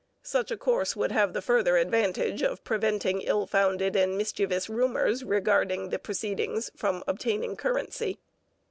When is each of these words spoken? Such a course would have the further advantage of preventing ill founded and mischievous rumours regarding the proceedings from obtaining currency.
Such 0.23 0.49
a 0.49 0.57
course 0.57 0.95
would 0.95 1.11
have 1.11 1.33
the 1.33 1.43
further 1.43 1.77
advantage 1.77 2.41
of 2.41 2.63
preventing 2.63 3.21
ill 3.21 3.45
founded 3.45 3.95
and 3.95 4.17
mischievous 4.17 4.67
rumours 4.67 5.23
regarding 5.23 5.89
the 5.89 5.99
proceedings 5.99 6.71
from 6.75 7.03
obtaining 7.07 7.55
currency. 7.55 8.17